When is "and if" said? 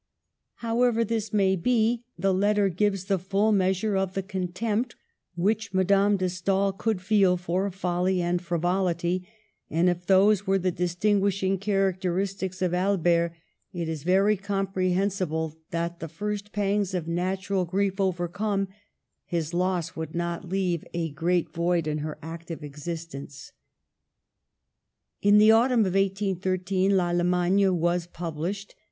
9.69-10.07